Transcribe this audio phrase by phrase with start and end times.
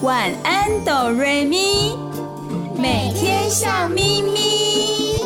[0.00, 1.96] 晚安，哆瑞咪，
[2.80, 5.18] 每天笑眯眯。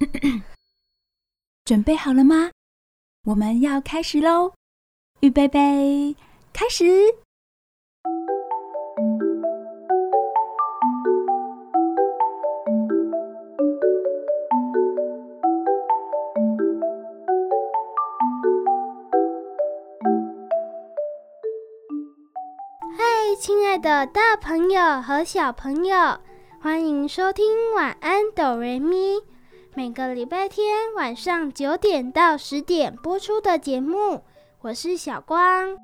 [1.66, 2.50] 准备好了吗？
[3.24, 4.54] 我们要开始喽！
[5.20, 6.16] 预备备，
[6.54, 6.84] 开始。
[23.72, 25.96] 爱的大朋友和小朋友，
[26.60, 29.16] 欢迎收听《晚安，哆瑞咪》。
[29.74, 34.22] 每个礼拜天晚上九点到十点播出的节目。
[34.60, 35.74] 我是小光，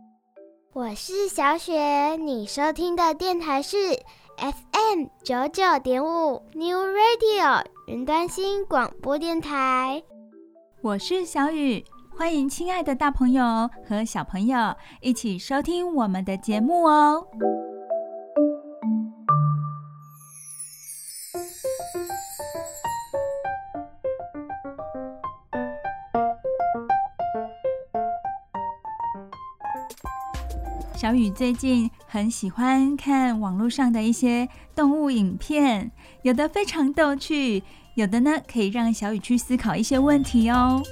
[0.75, 2.17] 我是小雪。
[2.17, 3.79] 你收听的电台是
[4.37, 10.03] FM 九九点五 New Radio 云端新广播电台。
[10.83, 11.83] 我是小雨。
[12.15, 17.25] 欢迎亲爱的大朋友和小朋友一起收听我们的节目哦！
[31.01, 37.63] 小雨最近很喜欢看网络上的一些动物影片，有的非常逗趣，
[37.95, 40.83] 有的呢可以让小雨去思考一些问题哦。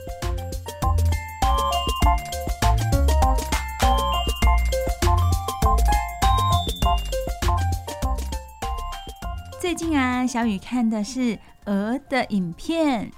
[9.60, 13.10] 最近啊，小雨看的是鹅的影片，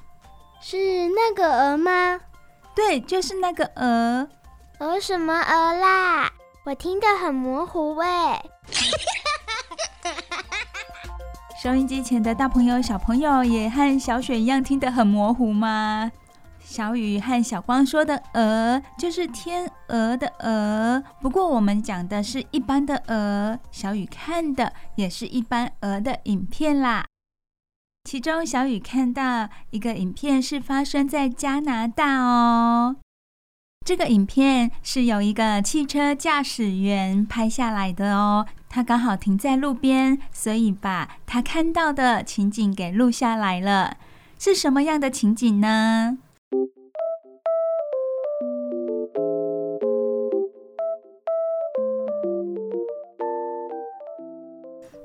[0.62, 0.78] 是
[1.10, 2.18] 那个鹅吗？
[2.74, 4.26] 对，就是那个鹅。
[4.78, 6.32] 鹅什么鹅啦？
[6.68, 8.06] 我听得很模糊喂。
[11.62, 16.12] 收音机前的大朋友、小朋友也和小雪一样听得很模糊吗？
[16.60, 23.58] 小雨和小光说的“鹅”就是天鹅的“鹅”，不过我们讲的是一般的鹅。
[23.70, 27.06] 小雨看的也是一般鹅的影片啦。
[28.04, 32.96] 其中，小雨看到一个影片是发生在加拿大哦。
[33.88, 38.44] 这个影片是有一个汽车驾驶员拍下来的哦。
[38.68, 43.96] 他刚好停在路边，所以把他看到的情景给录下来了。
[44.38, 46.18] 是什么样的情景呢？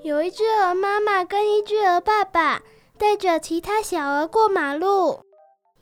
[0.03, 2.61] 有一只鹅妈妈跟一只鹅爸爸
[2.97, 5.21] 带着其他小鹅过马路，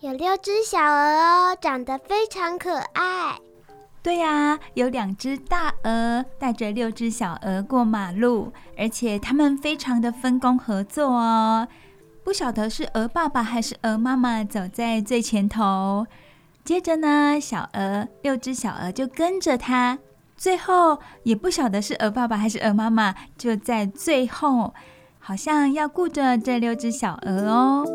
[0.01, 3.37] 有六只小鹅哦，长得非常可爱。
[4.01, 11.67] 对呀，有两只大鹅带着六只小鹅过马路，而且他们非常的分工合作哦。
[12.23, 16.07] 不晓得是鹅爸爸还是鹅妈妈走在最前头，
[16.65, 19.99] 接着呢，小鹅六只小鹅就跟着他。
[20.35, 24.73] 最后也不晓得是鹅爸爸还是鹅妈妈，就在最后，
[25.19, 27.85] 好像要顾着这六只小鹅哦。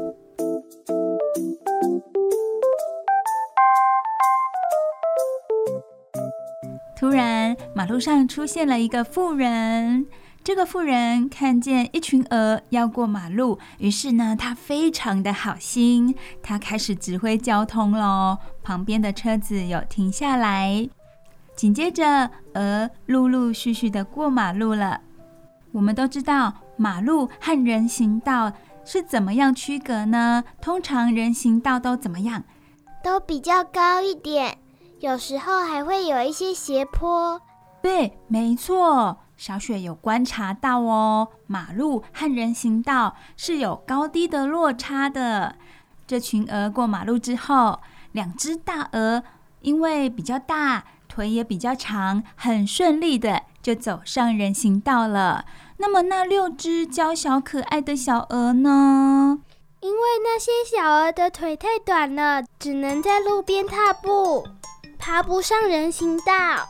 [6.99, 10.07] 突然，马路上出现了一个妇人。
[10.43, 18.39] 这个妇人看见一群鹅要过马路，于是呢，她非常的好心，她开始指挥交通喽。
[18.62, 20.89] 旁边的车子有停下来。
[21.55, 25.01] 紧接着，鹅陆陆续续的过马路了。
[25.73, 28.53] 我们都知道，马路和人行道
[28.84, 30.45] 是怎么样区隔呢？
[30.63, 32.45] 通常人行道都怎么样？
[33.03, 34.59] 都比较高一点，
[34.99, 37.41] 有时候还会有一些斜坡。
[37.83, 45.57] 对，没错，小雪有观察到哦，马路和人行道是有高低的落差的。
[46.07, 47.81] 这群鹅过马路之后，
[48.12, 49.23] 两只大鹅
[49.61, 50.84] 因为比较大。
[51.09, 55.47] 腿也比较长，很顺利的就走上人行道了。
[55.78, 59.39] 那么那六只娇小可爱的小鹅呢？
[59.81, 64.47] 因为那些小鹅的腿太短了，只能在路边踏步，
[64.99, 66.69] 爬不上人行道。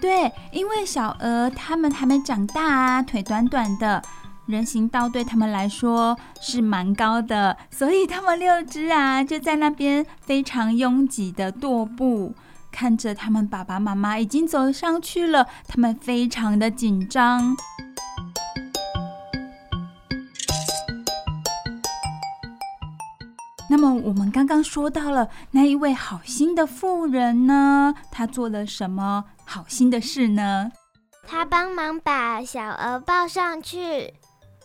[0.00, 4.02] 对，因为小鹅它们还没长大啊，腿短短的，
[4.46, 12.34] 人行道对他们来说是蛮高的，所以他们六只啊就在那边非常拥挤的踱步。
[12.70, 17.56] 看着他们爸爸妈妈已经走上去了，他们非常的紧张。
[23.80, 27.94] 那么我们刚刚说到了那一位好心的妇人呢？
[28.10, 30.72] 她做了什么好心的事呢？
[31.24, 34.12] 她帮忙把小鹅抱上去，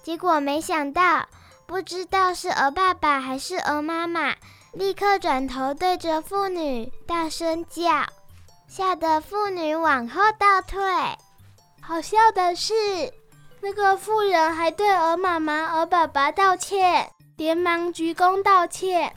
[0.01, 1.27] 结果没想到，
[1.67, 4.33] 不知道是鹅爸爸还是鹅妈妈。
[4.73, 7.83] 立刻转头对着妇女大声叫
[8.67, 10.81] ：“吓得妇女往后倒退。
[11.79, 12.73] 好笑的是，
[13.61, 17.07] 那个妇人还对鹅妈妈、鹅爸爸道歉，
[17.43, 19.13] 连忙鞠躬道歉。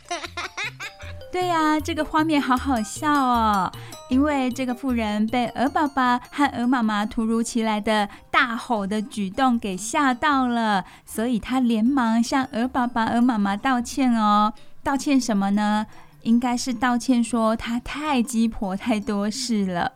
[1.32, 3.72] 对呀、啊，这个画面好好笑哦。
[4.10, 14.52] 因为这个妇人被鹅爸爸和鹅妈妈突如其来的大吼的举动给吓到了，所以他连忙向鹅爸爸、鹅妈妈道歉哦。
[14.82, 15.86] 道歉什么呢？
[16.20, 19.92] 应该是道歉说他太鸡婆、太多事了。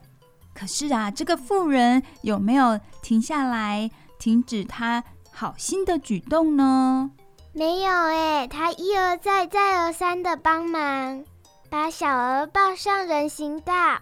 [0.55, 7.11] 可是啊，这个妇人有没有停下来，停止他好心的举动呢？
[7.53, 11.25] 没有诶，他一而再、再而三的帮忙。
[11.69, 13.99] 把小鹅抱上人行道。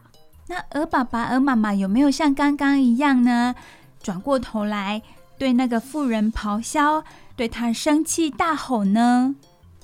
[0.47, 3.55] 那鹅爸爸、鹅妈妈有没有像刚刚一样呢？
[4.03, 5.01] 转过头来
[5.39, 7.03] 对那个妇人咆哮，
[7.35, 9.35] 对他生气大吼呢？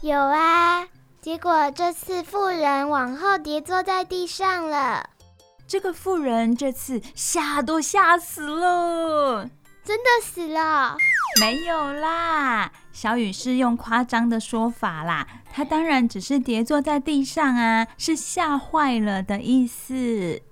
[0.03, 0.87] 有啊，
[1.23, 5.09] 结果这次妇人往后跌坐在地上了。
[5.67, 9.49] 这个妇人这次吓都吓死了，
[9.89, 10.99] 真的死了？
[11.41, 12.71] 没有啦。
[12.93, 20.43] 小雨是用夸张的说法啦，他当然只是跌坐在地上啊，是吓坏了的意思。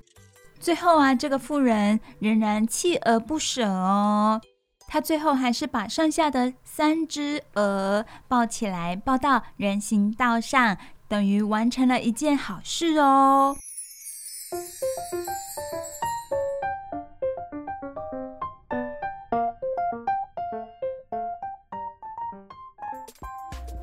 [0.58, 4.40] 最后啊，这个妇人仍然锲而不舍哦，
[4.88, 10.78] 他最后还是把剩下的三只鹅抱起来，抱到人行道上，
[11.08, 13.54] 等于完成了一件好事哦。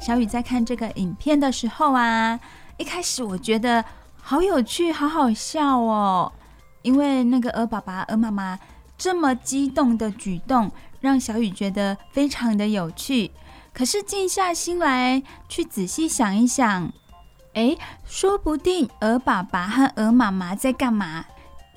[0.03, 2.37] 小雨在看这个影片的时候啊，
[2.75, 3.85] 一开始我觉得
[4.21, 6.29] 好有趣，好好笑哦。
[6.81, 8.59] 因为那个鹅爸爸、鹅妈妈
[8.97, 10.69] 这么激动的举动，
[10.99, 13.31] 让小雨觉得非常的有趣。
[13.73, 16.91] 可是静下心来，去仔细想一想，
[17.53, 21.23] 诶，说不定鹅爸爸和鹅妈妈在干嘛？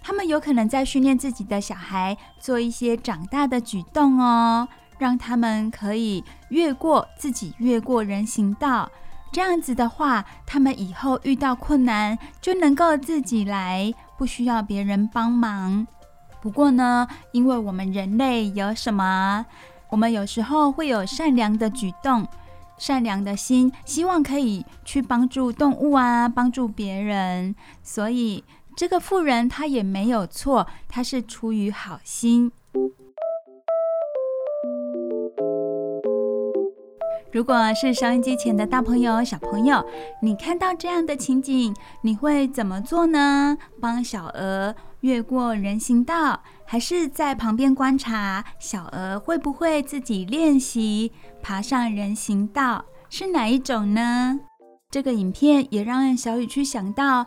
[0.03, 4.67] 他们有可能在训练自己的小孩做一些长大的举动哦。
[4.99, 8.91] 让他们可以越过自己越过人行道，
[9.33, 15.87] 这样子的话，他们以后遇到困难就能够自己来，不需要别人帮忙。
[16.41, 19.45] 不过呢，因为我们人类有什么？
[19.89, 22.27] 我们有时候会有善良的举动，
[22.79, 27.55] 善良的心，希望可以去帮助动物啊，帮助别人。
[27.83, 28.43] 所以
[28.77, 32.53] 这个富人他也没有错，他是出于好心。
[37.37, 39.85] 如果是收音机前的大朋友、小朋友，
[40.23, 43.59] 你看到这样的情景，你会怎么做呢？
[43.79, 51.13] 帮小鹅越过人行道，还是在旁边观察小鹅会不会自己练习
[51.43, 52.83] 爬上人行道？
[53.11, 54.41] 是哪一种呢？
[54.91, 57.27] 这个影片也让小雨去想到，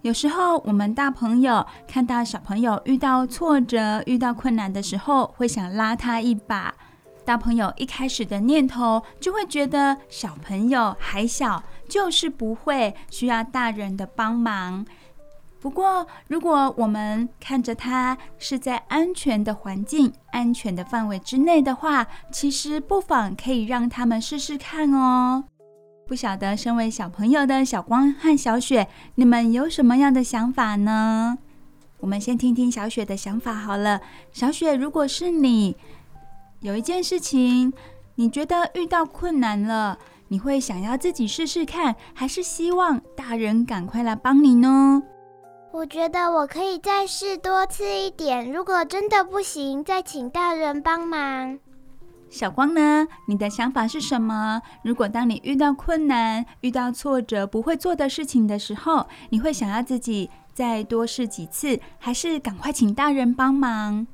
[0.00, 6.74] 有时候我们大朋友看到小朋友遇到挫折、遇到困难的时候，会想拉他一把。
[7.24, 14.84] 大朋友一开始的念头就会觉得小朋友还小，就是不会需要大人的帮忙。
[15.60, 25.44] 不过，如果我们看着他是在安全的环境、安全的范围之内的话，其实不妨可以让他们试试看哦。
[26.08, 31.38] 不晓得身为小朋友的小光和小雪，你们有什么样的想法呢？
[32.00, 34.00] 我们先听听小雪的想法好了。
[34.32, 35.76] 小雪，如果是你，
[36.62, 37.72] 有一件事情，
[38.14, 45.02] 你觉得遇到困难了，你会想要自己试试看，还是希望大人赶快来帮你呢？
[45.72, 51.58] 我觉得我可以再试多次一点，如果真的不行，再请大人帮忙。
[52.30, 53.08] 小光呢？
[53.26, 54.62] 你的想法是什么？
[54.84, 64.06] 如果当你遇到困难、遇到挫折、不会做的事情的时候，你会想要自己再多试几次，还是赶快请大人帮忙？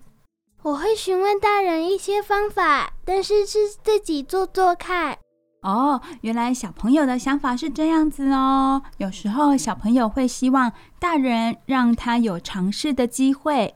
[0.62, 5.16] 我会询问大人一些方法，但是是自己做做看。
[5.62, 8.82] 哦，原来小朋友的想法是这样子哦。
[8.96, 13.72] 有时候小朋友会希望大人让他有尝试的机会，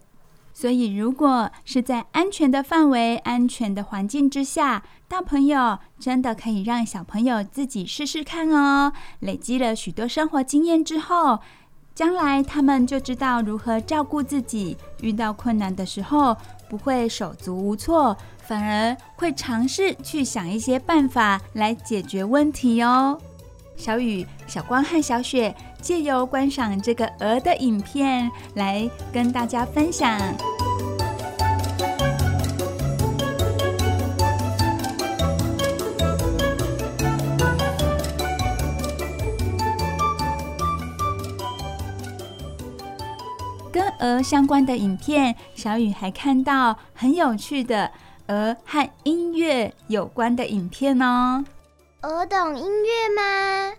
[0.52, 8.92] 所以如果是在安全的范围、安全的环境之下，大朋友真的可以让小朋友自己试试看哦。
[9.20, 11.40] 累积了许多生活经验之后，
[11.94, 16.36] 将来他们就知道如何照顾自己，遇到困难的时候，
[16.72, 23.20] 不会手足无措，反而会尝试去想一些办法来解决问题哦。
[23.76, 30.18] 小雨、小光和小雪借由观赏这个鹅的影片，来跟大家分享。
[44.02, 47.92] 鹅相关的影片，小雨还看到很有趣的
[48.26, 51.44] 鹅和音乐有关的影片哦。
[52.02, 53.72] 鹅懂音乐吗？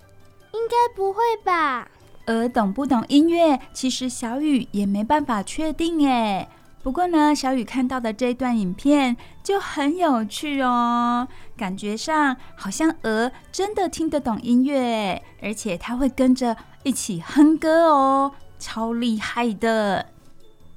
[0.53, 1.89] 应该不会吧。
[2.27, 6.47] 鹅懂不懂音乐，其实小雨也没办法确定哎。
[6.81, 11.27] 不过呢，小雨看到的这段影片就很有趣哦，
[11.57, 20.12] 感觉上好像鹅真的听得懂音乐，而且它会跟着一起哼歌哦，超厉害的！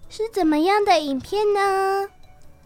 [0.08, 2.08] 是怎么样的影片呢？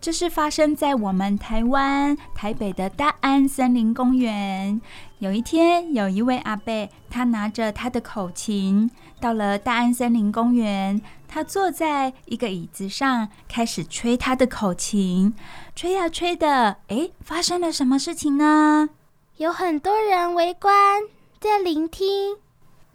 [0.00, 4.80] 这是发生在我们台湾台北的大安森林公园。
[5.18, 11.02] 有一天，有一位阿伯，他拿着他的口琴，到了大安森林公园。
[11.28, 15.34] 他坐在一个椅子上，开始吹他的口琴，
[15.76, 16.78] 吹呀吹的。
[16.88, 18.88] 哎，发生了什么事情呢？
[19.36, 21.02] 有很多人围观，
[21.38, 22.36] 在聆听。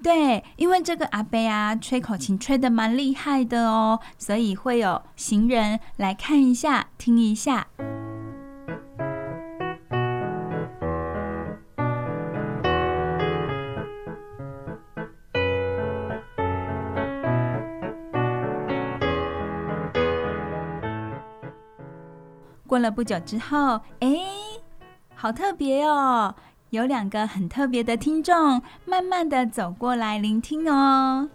[0.03, 7.67] 对，因为这个阿伯啊，吹口琴吹得蛮厉害的哦，所以会有行人来看一下，听一下。
[22.67, 24.19] 过了不久之后，哎，
[25.15, 26.35] 好特别哦！
[26.75, 31.29] 有两个很特别的听众，慢慢的走过来聆听哦。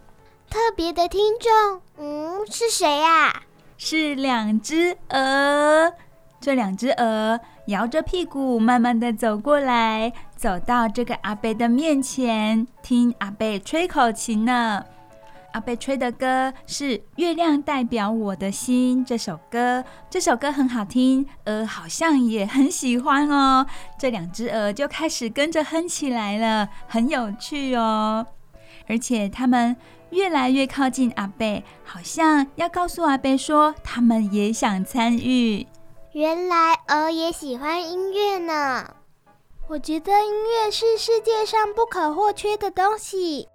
[0.50, 3.44] 特别的听众，嗯，是谁呀？
[3.78, 5.94] 是两只鹅。
[6.42, 14.84] 这两只鹅摇着屁股，慢慢的走过来，走到这个阿贝的面前，听阿贝吹口琴呢。
[15.52, 23.66] 阿伯吹的歌是《月亮代表我的心》这首歌，这首歌很好听，鹅好像也很喜欢哦。
[23.98, 28.26] 这两只鹅就开始跟着哼起来了，很有趣哦。
[28.88, 29.76] 而且他们
[30.10, 35.66] 越来越靠近阿伯，好像要告诉阿伯说，他们也想参与。
[36.12, 38.94] 原来鹅也喜欢音乐呢。
[39.68, 43.48] 我觉得音乐是世界上不可或缺的东西。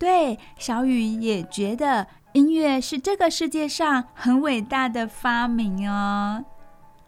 [0.00, 6.42] 对，小雨也觉得音乐是这个世界上很伟大的发明哦。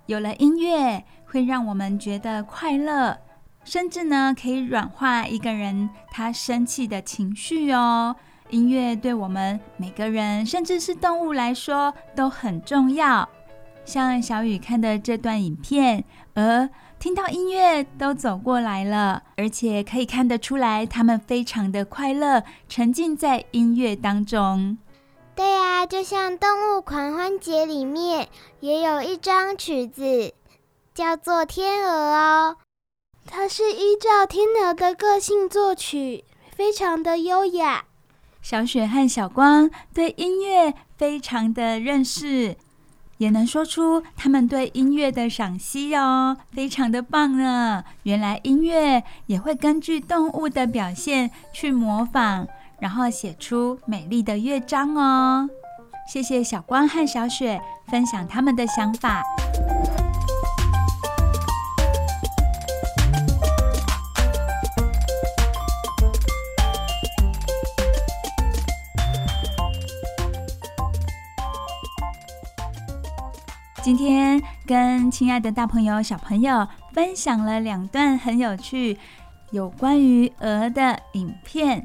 [0.05, 3.17] 有了音乐，会让我们觉得快乐，
[3.65, 8.15] 甚至呢可以软化一个人他生气的情绪哦。
[8.51, 13.27] 音乐对我们每个人，甚至是动物来说都很重要。
[13.87, 16.69] 像小雨看的这段影片，而
[17.03, 24.79] 听到音乐都走过来了，而且可以看得出来，他们非常的快乐，沉浸在音乐当中。
[25.35, 28.29] 对呀，就像《动物狂欢节》里面
[28.61, 30.33] 也有一张曲子，
[30.95, 32.57] 叫做《天鹅》哦。
[33.27, 36.23] 它是依照天鹅的个性作曲，
[36.55, 37.87] 非常的优雅。
[38.41, 42.57] 小雪和小光对音乐非常的认识。
[43.23, 47.85] 也能说出他们对音乐的赏析哦，非常的棒呢。
[48.03, 52.49] 原来音乐也会根据动物的表现去模仿，
[52.81, 55.49] 然后写出美丽的乐章哦。
[56.13, 59.23] 谢谢小光和小雪分享他们的想法。
[73.83, 78.97] 今天跟亲爱的大朋友、小朋友分享了两段很有趣
[79.51, 81.85] 有关于鹅的影片。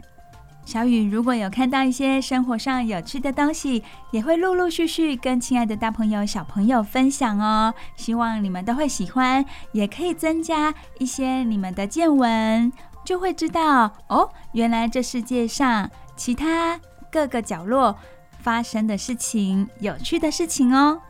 [0.63, 7.73] 小雨如果有看到一些生活上有趣的东西，也会陆陆续续跟亲爱的大朋友、小朋友分享哦。
[7.95, 12.71] 希望你们都会喜欢，也可以增加一些你们的见闻，
[13.03, 16.79] 就会知道哦，原来这世界上其他
[17.11, 17.97] 各个角落
[18.37, 21.01] 发生的事情，有趣的事情哦。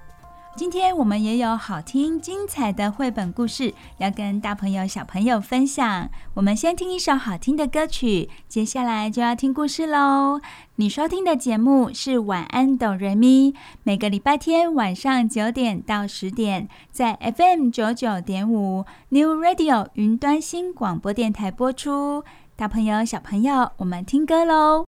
[0.57, 6.09] 今天我们也有好听精彩的绘本故事要跟大朋友小朋友分享。
[6.33, 10.41] 我们先听一首好听的歌曲，接下来就要听故事喽。
[10.77, 22.23] 你收听的节目是晚安哆瑞咪，每个礼拜天晚上九点到十点，在 FM 九九点五 New Radio 云端新广播电台播出。
[22.55, 24.85] 大朋友小朋友，我们听歌喽！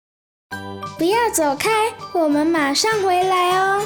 [0.98, 1.70] 不要走开，
[2.14, 3.82] 我们马上回来哦。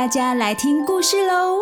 [0.00, 1.58] 大家来听故事喽。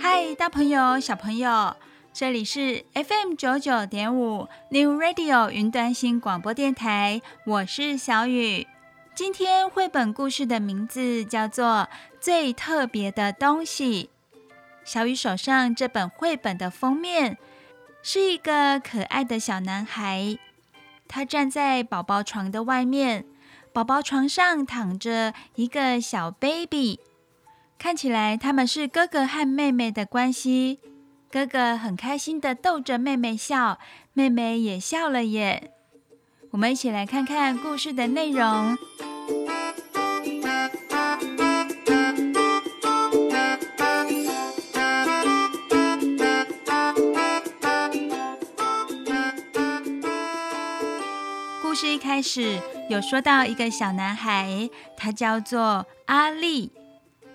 [0.00, 1.76] 嗨，大朋友、小朋友。
[2.14, 8.66] 这里是 FM 九九点五 New Radio 云端新广播电台，我是小雨。
[9.18, 11.66] 今天绘本故事的名字叫做
[12.20, 14.10] 《最特别的东西》。
[14.84, 17.36] 小雨手上这本绘本的封面
[18.00, 20.38] 是一个可爱的小男孩，
[21.08, 23.24] 他站在宝宝床的外面，
[23.72, 27.00] 宝宝床上躺着一个小 baby，
[27.76, 30.78] 看起来他们是哥哥和妹妹的关系。
[31.28, 33.80] 哥哥很开心的逗着妹妹笑，
[34.12, 35.72] 妹妹也笑了耶。
[36.50, 38.76] 我们一起来看看故事的内容。
[51.62, 56.72] 故事一开始有说到一个小男孩，他叫做阿力。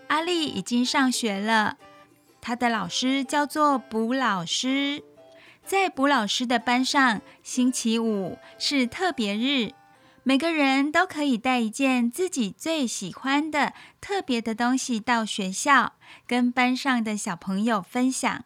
[0.08, 1.78] 阿力已经上学了。
[2.41, 5.02] 他的老师叫做卜老师，
[5.65, 9.71] 在卜老师的班上，星期五是特别日，
[10.23, 15.93] 每个人都可以带一件自己最喜欢的特别的东西到学校，
[16.28, 18.43] 跟班上的小朋友分享。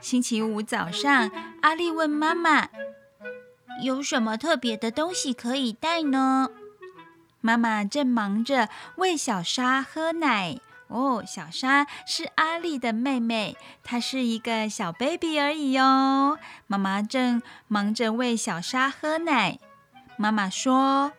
[0.00, 2.68] 星期五早上，阿力问妈妈
[3.84, 6.50] ：“有什么特别的东西可以带呢？”
[7.42, 16.38] 妈妈正忙着喂小沙喝奶哦，小沙是阿力的妹妹，她是一个小 baby 而已哦。
[16.66, 19.58] 妈妈正忙着喂小沙喝奶。
[20.16, 21.12] 妈妈说：“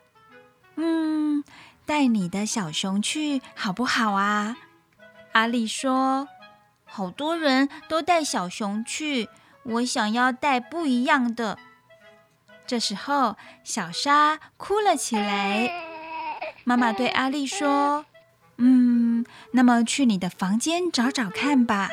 [0.78, 1.44] 嗯，
[1.86, 4.56] 带你的小熊去好不好啊？”
[5.34, 6.30] 阿力说
[6.86, 9.28] ：“好多人都带小熊去，
[9.64, 11.58] 我想要带不一样的。”
[12.66, 15.93] 这时候，小沙哭了起来。
[16.65, 18.06] 妈妈对阿力说
[18.58, 21.89] ：“嗯，那么去你的房间找找看吧。”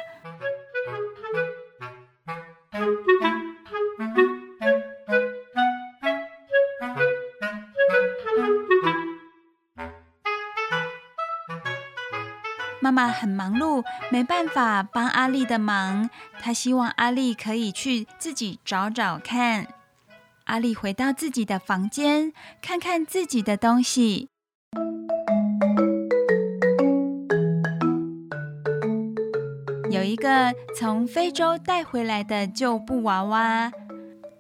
[12.83, 16.09] 妈妈很忙碌，没办法帮阿力的忙。
[16.41, 19.67] 她希望阿力可以去自己找找看。
[20.45, 24.29] 阿力回到自己的房间，看看自己的东西。
[30.21, 33.73] 个从非洲带回来的旧布娃娃，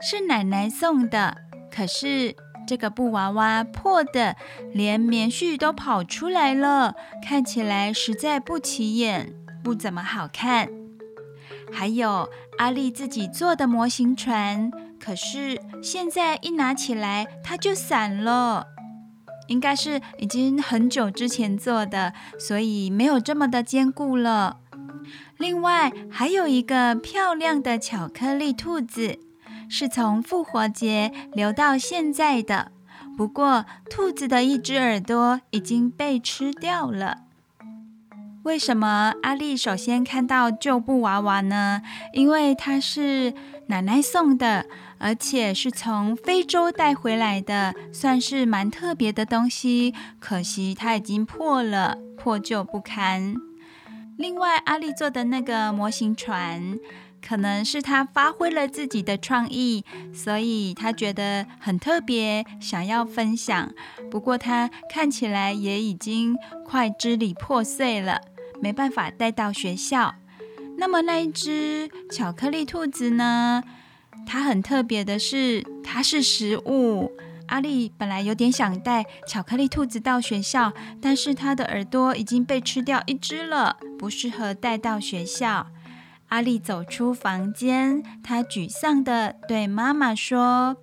[0.00, 1.38] 是奶奶送的。
[1.70, 4.36] 可是这个布娃娃破的，
[4.72, 6.94] 连棉絮都跑出来了，
[7.26, 9.32] 看起来实在不起眼，
[9.64, 10.68] 不怎么好看。
[11.72, 18.66] 还有阿力自己做的模型船，可是现在一拿起来，它就散了。
[19.46, 24.58] 应该是已经很久之前做的，所以没有这么的坚固了。
[25.40, 29.18] 另外还有一个漂亮的巧克力兔子，
[29.70, 32.70] 是从复活节留到现在的。
[33.16, 37.22] 不过兔子的一只耳朵已经被吃掉了。
[38.42, 41.80] 为什么阿力首先看到旧布娃娃呢？
[42.12, 43.32] 因为它是
[43.68, 44.66] 奶奶送的，
[44.98, 49.94] 而且是从非洲带回来的，算是蛮特别的东西。
[50.18, 53.34] 可惜它已经破了，破旧不堪。
[54.20, 56.78] 另外，阿力做的那个模型船，
[57.26, 63.72] 可能是他发挥了自己的创意，所以他觉得很特别，想要分享。
[64.10, 68.20] 不过，他看起来也已经快支离破碎了，
[68.60, 70.14] 没办法带到学校。
[70.76, 73.64] 那么，那一只巧克力兔子呢？
[74.26, 77.10] 它很特别的是，它是食物。
[77.50, 85.66] 阿力本来有点想带巧克力兔子到学校，但是它的耳朵已经被吃掉一只了，不适合带到学校。
[86.28, 90.76] 阿力走出房间，他沮丧地对妈妈说：“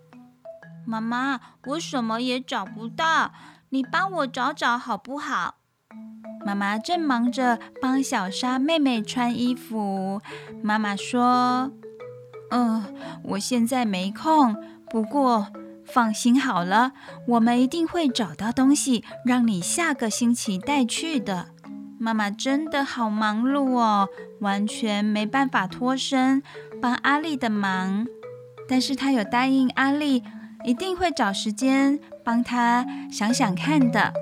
[0.85, 3.31] 妈妈，我什么也找不到，
[3.69, 5.55] 你帮我找找好不好？”
[6.45, 10.21] 妈妈正忙着帮小沙妹妹穿衣服。
[10.61, 11.71] 妈妈说
[12.51, 14.53] ：“嗯，我现在没空，
[14.89, 15.47] 不过……”
[15.87, 16.91] 放心好了，
[17.27, 21.47] 我们一定会找到东西，让你下个星期带去的。
[21.99, 24.07] 妈妈真的好忙碌哦，
[24.41, 26.43] 完全没办法脱身
[26.81, 28.05] 帮阿丽的忙。
[28.69, 30.23] 但是她有答应阿丽，
[30.63, 34.13] 一定会找时间帮她想想看的。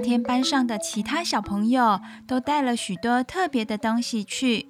[0.00, 4.66] 那天班上的其他小朋友都带了许多特别的东西去，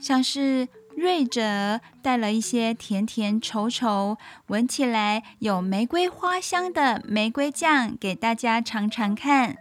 [0.00, 0.68] 像是。
[0.96, 9.56] 瑞哲带了一些甜甜稠稠、闻起来有玫瑰花香的玫瑰酱给大家尝尝看。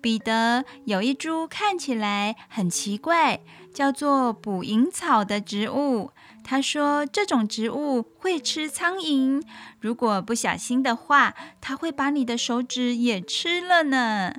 [0.00, 3.40] 彼得有一株看起来很奇怪，
[3.74, 6.10] 叫做捕蝇草的植物。
[6.44, 9.42] 他说这种植物会吃苍蝇，
[9.80, 14.32] 如果不小心的话，它会把你的手指也吃了呢。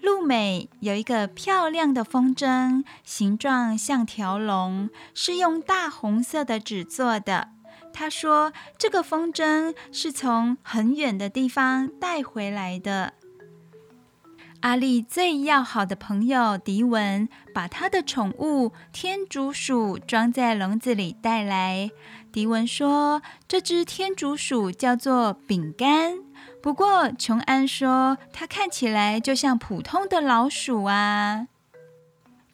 [0.00, 7.50] 露美有一个漂亮的风筝，形状像条龙，是用大红色的纸做的。
[7.92, 13.14] 她说，这个风筝是从很远的地方带回来的。
[14.62, 21.90] 阿丽最要好的朋友迪文，把他的宠物天竺鼠装在笼子里带来。
[22.32, 26.18] 迪文说，这只天竺鼠叫做饼干。
[26.62, 31.48] 不过，琼安说它看起来就像普通的老鼠啊。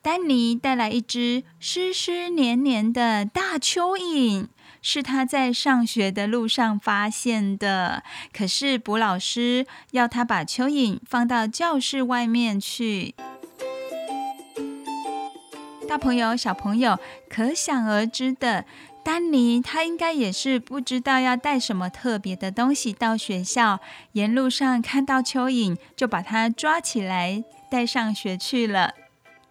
[0.01, 4.47] 丹尼带来一只湿湿黏黏的大蚯蚓，
[4.91, 8.03] 是他在上学的路上发现的。
[8.33, 13.15] 可是，卜老师要他把蚯蚓放到教室外面去。
[15.87, 16.99] 大朋友、小朋友，
[17.29, 18.65] 可想而知的。
[19.05, 23.81] 丹尼他应该也是不知道要带什么特别的东西到学校，
[24.13, 28.95] 沿路上看到蚯蚓就把它抓起来带上学去了。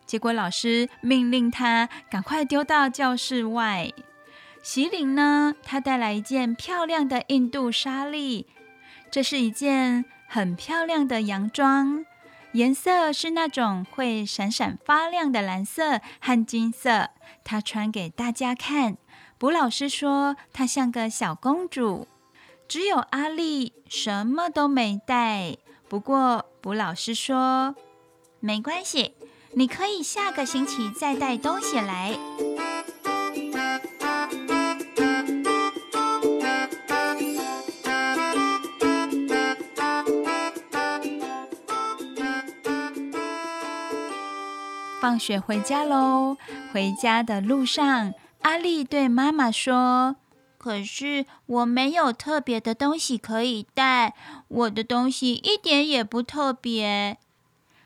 [0.08, 3.92] 结果老师命令他赶快丢到教室外。
[4.70, 8.48] 席琳呢，他带来一件漂亮的印度纱丽，
[9.10, 12.06] 这是一件很漂亮的洋装，
[12.52, 17.12] 颜色是那种会闪闪发亮的蓝色和金色。
[17.46, 18.98] 他穿给大家看。
[19.38, 22.06] 卜老师说：“她像个小公主，
[22.68, 25.56] 只有阿丽什么都没带。
[25.88, 27.74] 不过，卜老师说
[28.42, 29.14] 没关系，
[29.54, 32.20] 你可以下个星期再带东西来。”
[45.08, 46.36] 放学回家喽，
[46.74, 48.14] 回家的路上。
[48.42, 50.18] 阿丽对妈妈说
[50.60, 54.16] ：“可是我没有特别的东西可以带，
[54.50, 57.18] 我的东西一点也不特别。”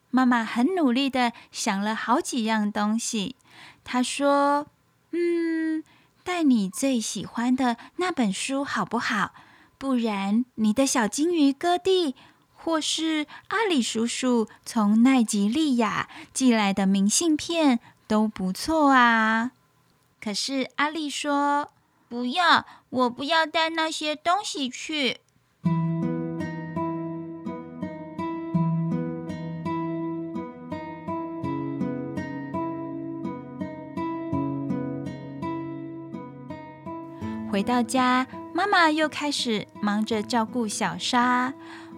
[0.10, 3.36] 妈妈很努力地想了好几样东西。
[3.84, 4.65] 她说
[5.13, 5.84] ：“嗯，
[6.23, 9.31] 带你最喜欢的那本书好不好？
[9.77, 12.15] 不然你的小金鱼哥弟，
[12.63, 19.52] 或是阿里叔叔从奈及利亚寄来的明信片都不错啊。”
[20.24, 21.71] 可是阿丽说
[22.08, 25.17] ：“不要，我不要带那些东西去。”
[37.52, 41.54] 回到家，妈妈又开始忙着照顾小沙，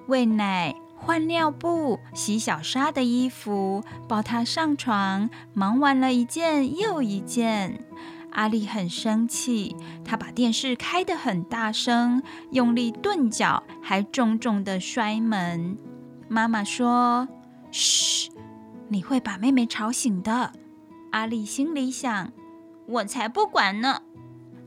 [0.08, 7.86] 喂奶、换尿布、洗小沙的衣服、抱她上床，忙完了一件又一件。
[8.32, 15.78] 阿丽很生气，她把电视开得很大声，用力顿脚，还重重地摔门。
[16.28, 17.28] 妈妈说
[17.72, 18.32] ：“嘘，
[18.90, 20.52] 你会把妹妹吵醒的。”
[21.12, 22.32] 阿丽心里想
[22.88, 24.02] ：“我才不管呢。”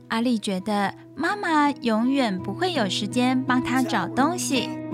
[0.07, 4.86] 阿丽觉得妈妈永远不会有时间帮她找东西。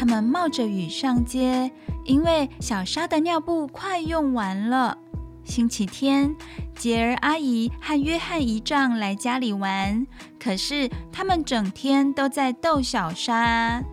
[0.00, 1.70] 他们冒着雨上街，
[2.06, 4.96] 因为小沙的尿布快用完了。
[5.44, 6.34] 星期天，
[6.74, 10.06] 杰儿阿姨和约翰姨丈来家里玩，
[10.42, 13.84] 可是他们整天都在逗小沙。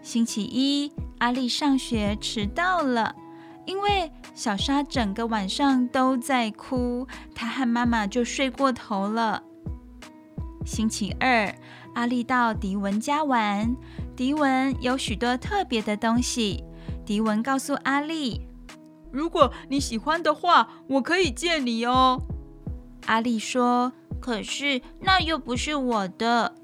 [0.00, 3.14] 星期一，阿丽上学迟到了，
[3.66, 9.42] 因为小沙整个晚上都在哭，她和妈妈就睡过头了。
[10.64, 11.54] 星期二，
[11.92, 13.76] 阿丽到迪文家玩。
[14.16, 16.64] 迪文有许多特别的东西。
[17.04, 18.40] 迪文告诉阿丽
[19.12, 22.22] ：“如果你喜欢的话，我可以借你哦。”
[23.06, 26.54] 阿丽说：“可是那又不是我的。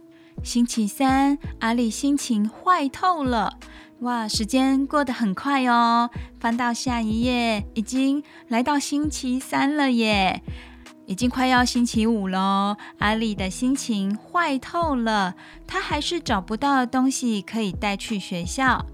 [0.43, 3.59] 星期三，阿丽心情坏透了。
[4.01, 6.11] 哇，时间过得很快哦！
[6.41, 10.43] 翻到下一页，已经来到星期三了耶，
[11.07, 12.77] 已经快要星期五喽。
[12.99, 15.35] 阿丽的心情坏透了，
[15.67, 18.87] 她还是找不到东西可以带去学校。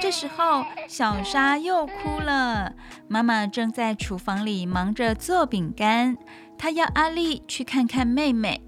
[0.00, 2.72] 这时候，小莎又哭了。
[3.06, 6.16] 妈妈正在厨房里忙着做饼干，
[6.58, 8.62] 她要阿丽去看看妹妹。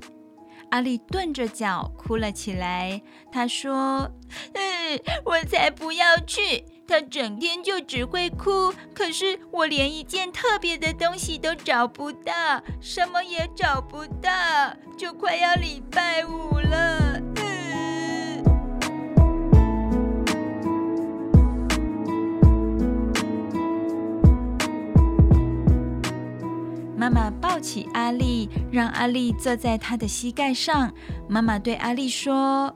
[0.70, 3.02] 阿丽顿着脚哭了起来。
[3.32, 4.10] 她说
[4.54, 6.64] ：“嗯，我才不要去！
[6.86, 12.32] 他整天就只会哭，可是我连一件特别的东西都找不到，
[12.80, 14.30] 什么也找不到，
[14.96, 17.20] 就快要礼拜五了。”
[26.96, 30.90] 妈妈抱起阿丽，让阿丽坐在她的膝盖上。
[31.28, 32.74] 妈妈对阿丽说：“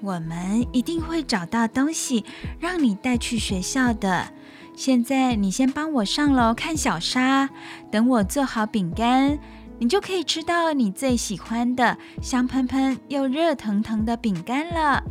[0.00, 2.24] 我们一定会找到东西，
[2.60, 4.28] 让你带去学校的。
[4.74, 7.48] 现在你先帮我上楼看小莎，
[7.90, 9.38] 等我做好饼干，
[9.78, 15.02] 你就可以吃到你最喜欢的香喷喷又热腾腾的饼干了。”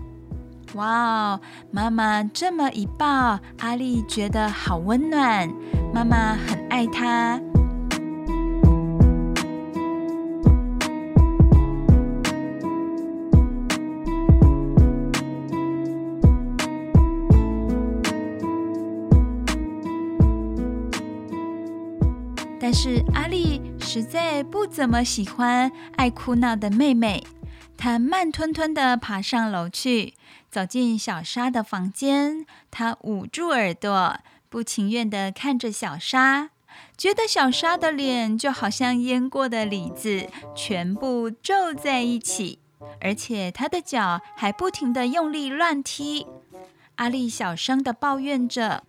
[0.73, 1.41] 哇哦！
[1.71, 5.49] 妈妈这么一抱，阿丽觉得好温暖。
[5.93, 7.39] 妈妈很爱她。
[22.77, 27.23] 是阿丽实在不怎么喜欢爱哭闹的妹妹，
[27.77, 30.13] 她慢吞吞地爬上楼去，
[30.51, 32.45] 走进小莎的房间。
[32.69, 36.49] 她捂住耳朵，不情愿地看着小莎，
[36.97, 42.59] 觉得小莎的脸就好像腌过的李子，全部皱在一起，
[42.99, 46.27] 而且她的脚还不停地用力乱踢。
[46.95, 48.83] 阿丽小声地抱怨着：“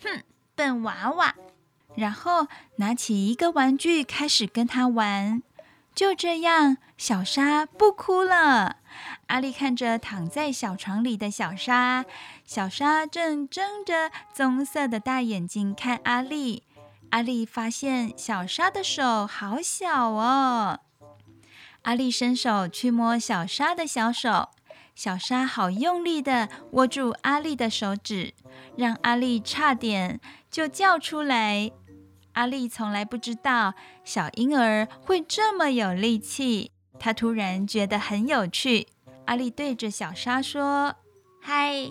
[0.00, 0.22] 哼，
[0.54, 1.34] 笨娃娃。”
[1.94, 5.42] 然后拿起一个玩具开始跟他玩，
[5.94, 8.76] 就这样，小莎不哭了。
[9.26, 12.04] 阿丽看着躺在小床里的小莎，
[12.44, 16.64] 小莎正睁着棕色的大眼睛看阿丽。
[17.10, 20.80] 阿丽发现小莎的手好小哦。
[21.82, 24.48] 阿丽伸手去摸小莎的小手，
[24.94, 28.34] 小莎好用力的握住阿丽的手指，
[28.76, 31.70] 让阿丽差点就叫出来。
[32.34, 38.86] 阿丽从来不知道小婴儿会这么有力气，她突然觉得很有趣。
[39.26, 40.96] 阿丽对着小沙说
[41.40, 41.90] ：“嗨！”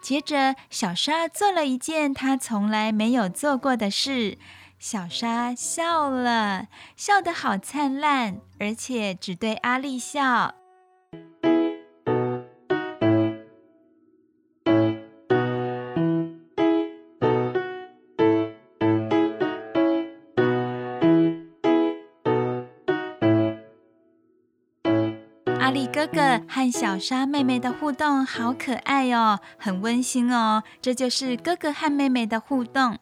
[0.00, 4.38] 接着，小沙做了一件她从来没有做过的事。
[4.78, 10.54] 小沙笑了，笑得好灿烂，而且只对阿丽笑。
[25.98, 30.62] 哥哥和小莎妹妹的互动好可爱哦，很温馨哦。
[30.80, 32.98] 这就是哥哥和妹妹的互动。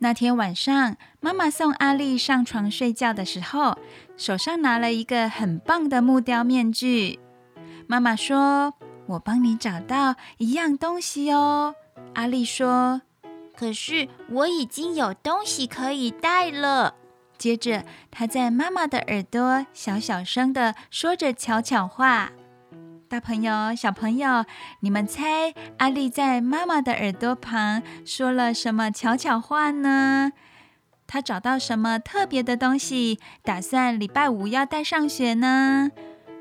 [0.00, 3.78] 那天晚上，妈妈送阿丽上床睡觉的时候，
[4.16, 7.20] 手上拿了一个很棒的木雕面具。
[7.86, 8.74] 妈妈说
[9.06, 11.76] ：“我帮你找到一样东西哦。”
[12.14, 13.02] 阿丽说
[13.56, 16.96] ：“可是我已经有东西可以带了。”
[17.38, 22.32] 接着，他在妈妈的耳朵小小声地说着悄悄话。
[23.08, 24.44] 大朋友、小朋友，
[24.80, 30.32] 你们猜阿丽在妈妈的耳朵旁说了什么悄悄话呢？
[31.06, 35.90] 她找到什么特别的东西，打算礼拜五要带上学呢？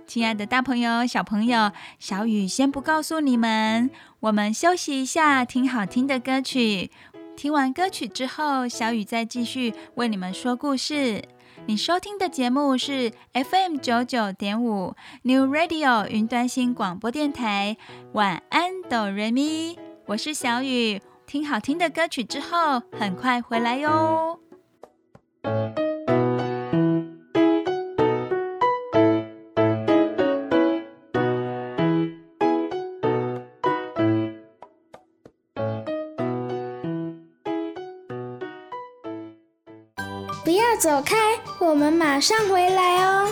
[0.06, 3.89] 亲爱的大朋友、小朋友，小雨先不告诉你们，
[4.22, 6.91] 我们休息一下，听好听的歌曲。
[7.38, 11.23] 听完歌曲之后，小雨再继续为你们说故事。
[11.67, 17.77] 你收听的节目是 FM 九九点五 New Radio 云端新广播电台。
[18.13, 19.77] 晚安，哆瑞咪，
[20.07, 20.99] 我是小雨。
[21.27, 24.39] 听好听的歌曲之后，很快回来哟。
[40.80, 41.15] 走开，
[41.57, 43.28] 我们马上回来哦。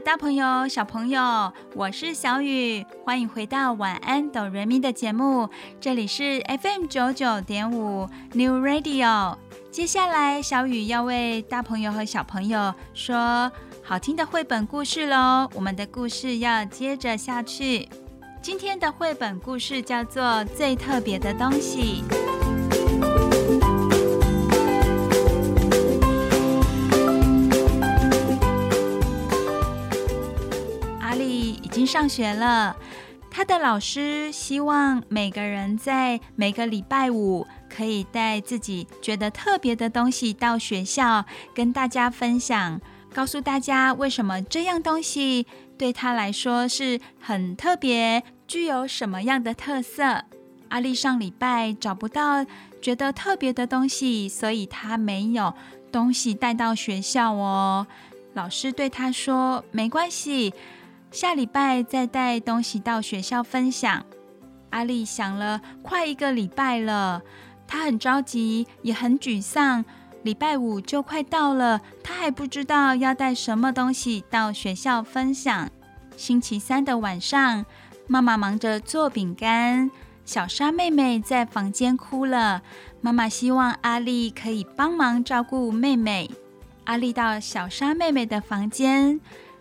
[0.00, 5.48] 大朋友、小朋友，我是小雨，欢迎回到晚安哆瑞咪的节目。
[5.80, 9.36] 这里是 FM 九九点五 New Radio。
[9.70, 13.50] 接下来，小雨要为大朋友和小朋友说
[13.82, 15.48] 好听的绘本故事喽。
[15.54, 17.88] 我们的故事要接着下去。
[18.42, 22.04] 今天的绘本故事叫做《最特别的东西》。
[31.86, 32.76] 上学了，
[33.30, 41.24] 他的老师希望每个人在每个礼拜五可以带自己觉得特别的东西到学校
[41.54, 42.80] 跟大家分享，
[43.14, 45.46] 告诉大家为什么这样东西
[45.78, 50.24] 对他来说是很特别，具有什么样的特色。
[50.68, 52.44] 阿丽上礼拜找不到
[52.82, 55.54] 觉得特别的东西，所以他没有
[55.92, 57.86] 东西带到学校哦。
[58.34, 60.52] 老师对他说：“没关系。”
[61.16, 64.04] 下礼拜再带东西到学校分享。
[64.68, 67.22] 阿丽想了快一个礼拜了，
[67.66, 69.82] 她很着急，也很沮丧。
[70.24, 75.70] 礼拜五就快到了，她还不知道要带什么东西到学校分享。
[76.18, 77.64] 星期三的晚上，
[78.06, 79.90] 妈妈忙着做饼干，
[80.26, 82.60] 小莎妹妹在房间哭了。
[83.00, 86.30] 妈妈希望阿丽可以帮忙照顾妹妹。
[86.84, 89.18] 阿丽到小莎妹妹的房间。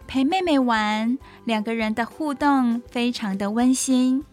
[0.08, 4.24] 陪妹妹玩，两个人的互动非常的温馨。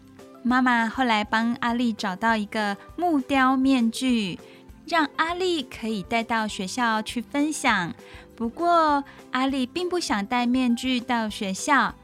[0.43, 4.39] 妈妈后来帮阿丽找到一个木雕面具，
[4.85, 7.93] 让阿丽可以带到学校去分享。
[8.35, 11.95] 不过，阿丽并不想带面具到学校。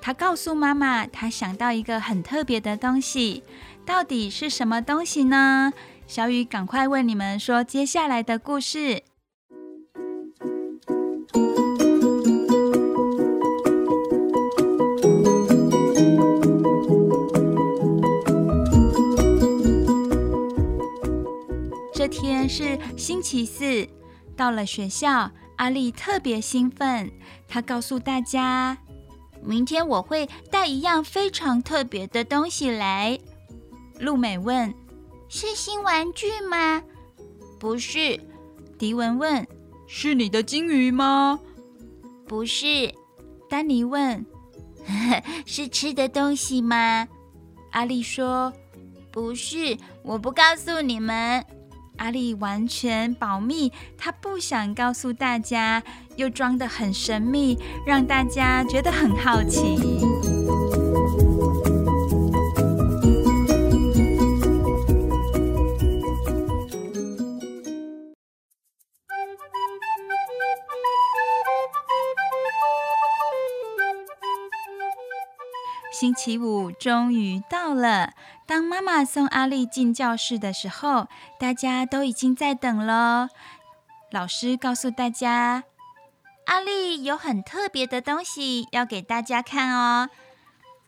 [0.00, 3.42] 她告诉妈妈，她想到一个很特别的东西，
[3.84, 5.72] 到底是什么东西呢？
[6.06, 9.02] 小雨，赶快为你们说接下来的故事。
[22.06, 23.88] 这天是星期四，
[24.36, 25.28] 到了学校。
[25.56, 27.10] 阿丽特别兴奋，
[27.48, 28.78] 她告诉大家
[29.42, 33.18] ：“明天我会带一样非常特别的东西来。”
[33.98, 34.72] 露美问
[35.28, 36.80] ：“是新玩具吗
[37.58, 38.20] ？”“不是。”
[38.78, 39.44] 迪文问
[39.88, 41.40] ：“是你的金鱼吗
[42.28, 42.94] ？”“不是。”
[43.50, 44.24] 丹尼问
[45.44, 47.08] ：“是吃的东西吗？”
[47.72, 48.52] 阿丽说
[49.10, 51.44] ：“不是，我不告诉你们。”
[51.98, 55.82] 阿丽完全保密，她不想告诉大家，
[56.16, 59.76] 又装得很神秘，让大家觉得很好奇。
[75.92, 78.12] 星期五终于到了。
[78.46, 83.28] 当妈妈送阿丽进教室的时候，大家都已经在等了。
[84.12, 85.64] 老师告诉大家，
[86.46, 90.08] 阿丽有很特别的东西要给大家看哦。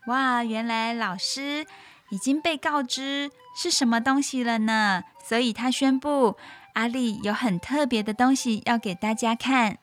[0.07, 1.67] 哇，原来老师
[2.11, 5.03] 已经被告知是什么东西了呢？
[5.25, 6.37] 所以他宣布，
[6.75, 9.79] 阿丽有很特别的东西要给大家看。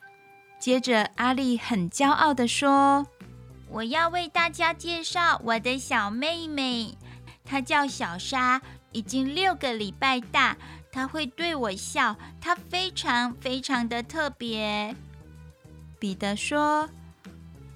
[0.57, 3.05] 接着，阿丽很骄傲地说
[3.69, 6.97] ：“我要为大家介绍我的小妹妹。”
[7.45, 10.57] 她叫小莎，已经六个礼拜大。
[10.91, 14.95] 她会对我笑，她非常非常的特别。
[15.99, 16.89] 彼得说：“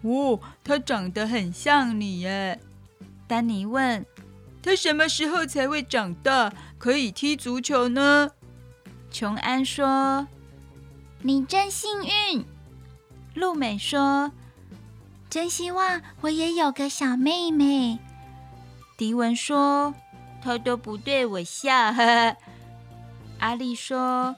[0.03, 2.59] 哦，她长得很像你耶。”
[3.27, 4.05] 丹尼问
[4.63, 8.31] ：“她什么时候才会长大，可以踢足球呢？”
[9.11, 10.27] 琼安说
[11.21, 12.45] ：“你真幸运。”
[13.35, 14.31] 露美说
[15.29, 17.99] ：“真希望我也有个小妹妹。”
[18.99, 19.93] 迪文说
[20.43, 22.35] ：“他都不对我笑。”呵呵。
[23.39, 24.35] 阿丽说：“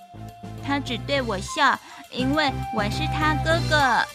[0.64, 1.80] 他只对我笑，
[2.12, 4.05] 因为我是他哥哥。”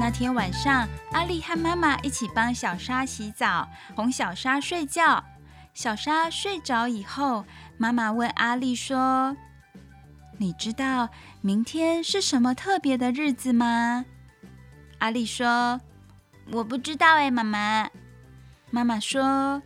[0.00, 5.22] 那天晚上，阿丽和妈妈一起帮小莎洗澡，哄小莎睡觉。
[5.76, 7.44] 小莎睡着以后，
[7.76, 9.36] 妈妈问阿丽说
[10.40, 11.10] ：“你知道
[11.42, 14.06] 明天是什么特别的日子吗？”
[15.00, 15.78] 阿丽说
[16.50, 17.90] ：“我不知道哎，妈妈。”
[18.72, 19.60] 妈妈说：“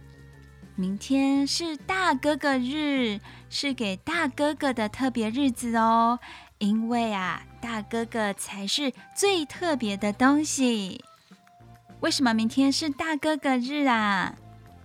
[0.74, 6.18] 明天是大哥哥日，是给大哥哥的特别日子哦，
[6.58, 11.04] 因为啊，大哥哥才是最特别的东西。
[12.00, 14.34] 为什么明天是大哥哥日啊？”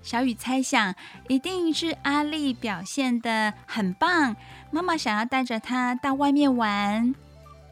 [0.06, 0.94] 小雨猜想，
[1.28, 4.36] 一定是阿丽表现的很棒，
[4.70, 7.16] 妈妈想要带着她到外面玩，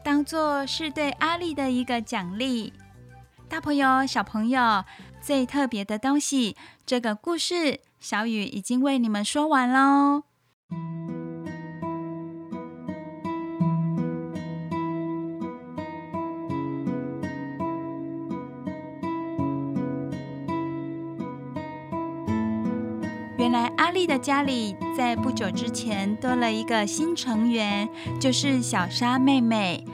[0.02, 2.72] 当做是对阿丽的一个奖励。
[3.48, 4.84] 大朋友、小朋友，
[5.20, 10.24] 最特别的东西，这个故事小雨已经为你们说完喽。
[23.54, 27.88] 来阿丽的家里在不久之前多了一个新成员，
[28.20, 29.84] 就是小莎妹妹。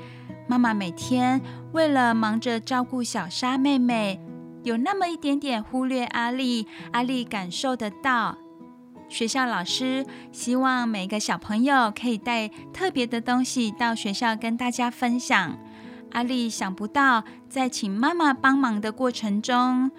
[0.48, 1.38] 妈妈每天
[1.72, 4.18] 为了忙着照顾小莎妹妹，
[4.62, 6.66] 有那么一点点忽略阿丽。
[6.92, 8.38] 阿丽感受得到。
[9.10, 15.58] 学校老师希望每个小朋友可以带特别的东西到学校跟大家分享。
[16.12, 19.90] 阿丽想不到，在请妈妈帮忙的过程中，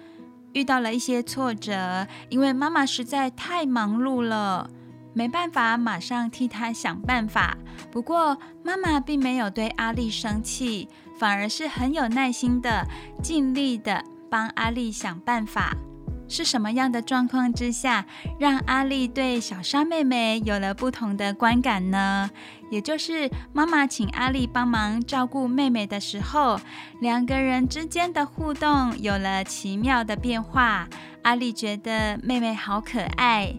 [0.52, 4.68] 遇到了一些挫折，因为妈妈实在太忙碌了，
[5.14, 7.56] 没办法马上替她想办法。
[7.90, 10.88] 不过妈妈并没有对阿丽生气，
[11.18, 12.86] 反而是很有耐心的、
[13.22, 15.76] 尽力的帮阿丽想办法。
[16.32, 18.06] 是什么样的状况之下，
[18.38, 22.30] 让阿丽对小莎妹妹有了不同的观感呢？
[22.70, 26.58] 也就是妈妈请阿丽帮忙照顾妹妹的时候，
[27.00, 30.88] 两个人之间的互动有了奇妙的变化。
[31.22, 33.54] 阿丽觉得妹妹好可爱。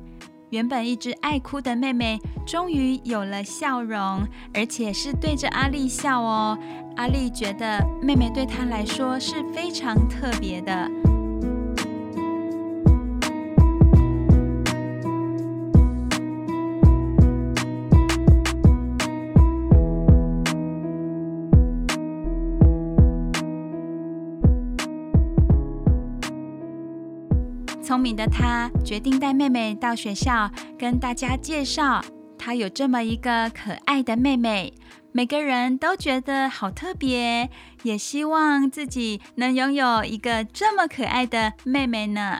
[0.49, 6.57] 原本一直爱哭的妹妹，终于有了笑容，而且是对着阿丽笑哦。
[6.95, 10.89] 阿丽觉得妹妹对她来说是非常特别的。
[27.93, 32.03] 聪明的他决定带妹妹到学校，跟大家介绍
[32.39, 34.73] 他有这么一个可爱的妹妹。
[35.11, 37.51] 每个人都觉得好特别，
[37.83, 42.39] 也希望自己能拥有一个这么可爱的妹妹呢。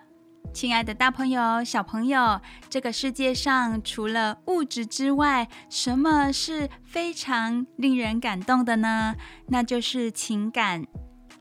[0.56, 9.14] 亲爱的大朋友、小朋友，这个世界上除了物质之外，什么是非常令人感动的呢？
[9.49, 10.88] 那就是情感。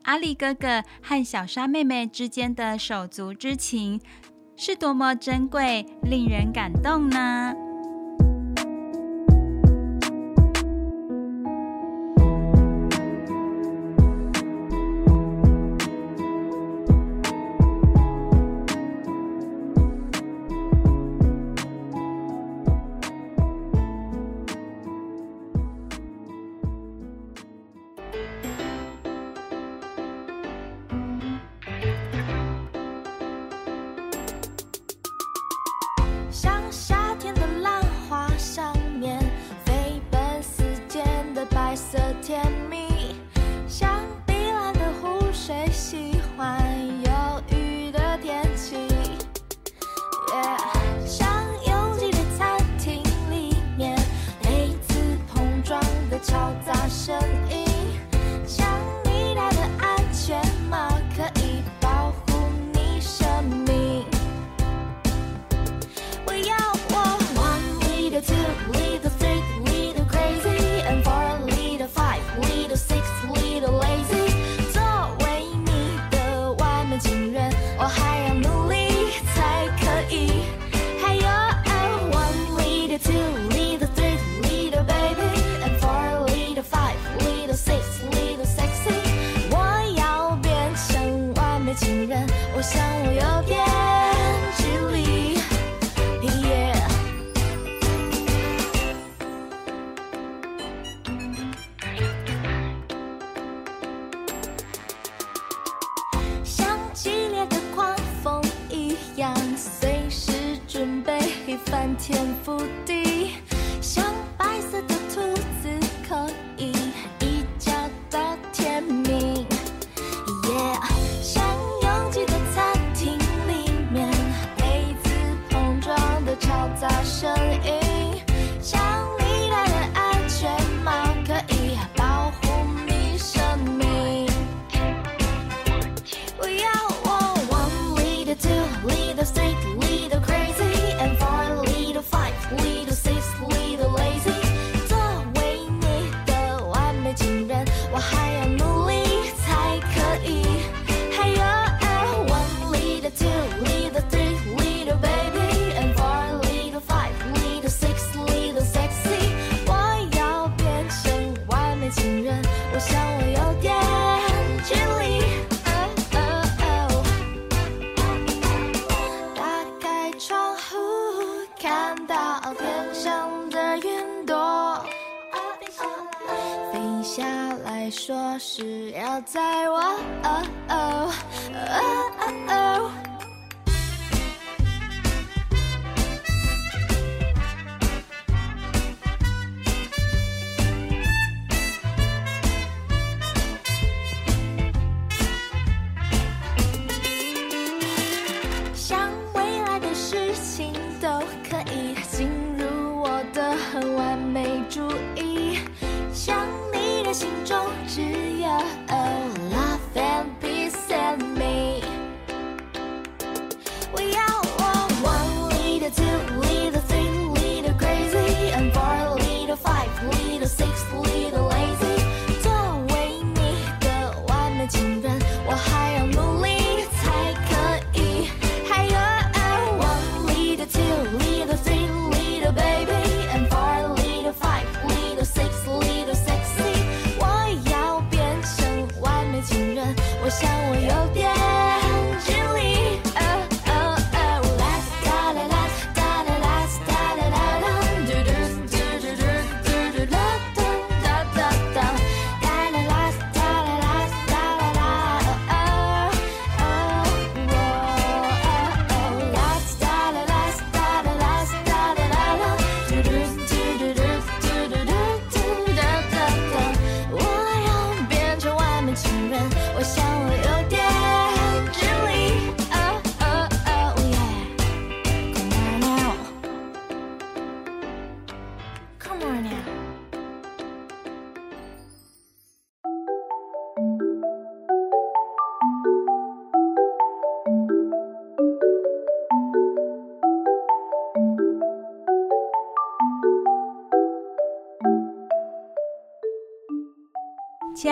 [0.05, 4.01] 阿力哥哥和小沙妹妹之间的手足之情，
[4.57, 7.55] 是多么珍贵、令人感动呢？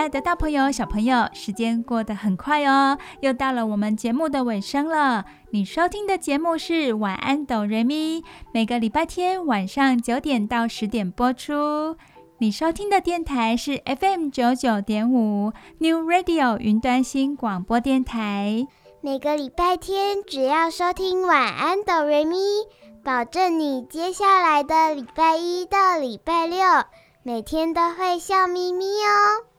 [0.00, 5.26] 爱的大朋友、小朋友，时间过得很快哦，又到了我们节目的尾声了。
[5.50, 8.22] 你收听的节目是《晚安，哆瑞咪》，
[8.54, 11.96] 每个礼拜天晚上九点到十点播出。
[12.38, 18.66] 你收听的电台是 FM 九九点五 New Radio 云端新广播电台。
[19.02, 22.36] 每个礼拜天只要收听《晚安，哆瑞咪》，
[23.04, 26.58] 保证你接下来的礼拜一到礼拜六
[27.22, 29.49] 每天都会笑眯眯哦。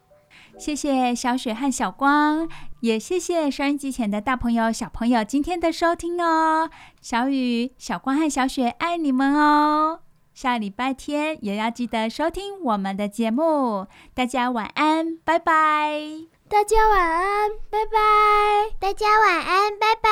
[0.61, 2.47] 谢谢小雪和小光，
[2.81, 6.69] 也谢谢收音机前的大朋友、小朋友今天的收听哦。
[7.01, 10.01] 小雨、小光和小雪爱你们哦。
[10.35, 13.87] 下礼拜天也要记得收听我们的节目。
[14.13, 15.99] 大家晚安，拜拜。
[16.47, 18.77] 大家晚安，拜拜。
[18.79, 20.09] 大家晚安，拜拜。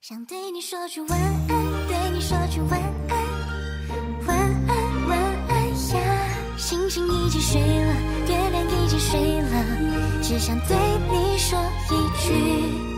[0.00, 1.48] 想对你说句晚安，
[1.88, 3.18] 对你说句晚安，
[4.28, 4.38] 晚
[4.68, 6.36] 安，晚安呀。
[6.56, 7.94] 星星已经睡了，
[9.10, 9.64] 睡了，
[10.22, 10.76] 只想对
[11.10, 11.58] 你说
[11.90, 12.89] 一句。